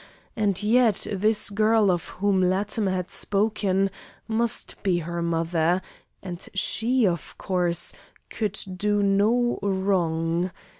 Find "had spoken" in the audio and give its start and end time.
2.89-3.91